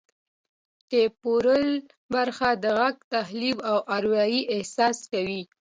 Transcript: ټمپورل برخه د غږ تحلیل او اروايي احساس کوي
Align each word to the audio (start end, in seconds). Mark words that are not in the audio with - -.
ټمپورل 0.89 1.65
برخه 2.13 2.49
د 2.63 2.65
غږ 2.77 2.95
تحلیل 3.13 3.57
او 3.71 3.77
اروايي 3.95 4.41
احساس 4.55 4.97
کوي 5.11 5.41